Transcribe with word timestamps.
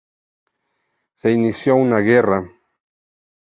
Se 1.13 1.31
inició 1.31 1.75
una 1.75 1.99
guerra. 1.99 2.43